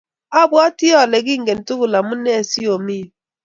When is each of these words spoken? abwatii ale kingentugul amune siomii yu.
abwatii 0.41 0.97
ale 1.01 1.17
kingentugul 1.25 1.93
amune 1.99 2.33
siomii 2.49 3.03
yu. 3.09 3.13